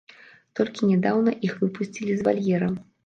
Толькі 0.59 0.89
нядаўна 0.93 1.33
іх 1.49 1.53
выпусцілі 1.65 2.17
з 2.23 2.27
вальера. 2.29 2.71